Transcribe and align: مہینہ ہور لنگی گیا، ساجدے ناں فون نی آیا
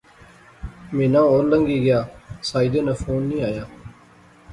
مہینہ 0.95 1.21
ہور 1.29 1.43
لنگی 1.51 1.79
گیا، 1.85 1.99
ساجدے 2.49 2.79
ناں 2.85 2.97
فون 3.01 3.21
نی 3.29 3.37
آیا 3.47 3.63